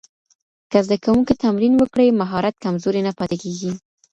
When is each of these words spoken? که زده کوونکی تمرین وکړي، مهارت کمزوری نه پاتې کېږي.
که 0.71 0.77
زده 0.85 0.97
کوونکی 1.03 1.33
تمرین 1.43 1.73
وکړي، 1.77 2.07
مهارت 2.21 2.55
کمزوری 2.63 3.01
نه 3.07 3.11
پاتې 3.17 3.37
کېږي. 3.43 3.71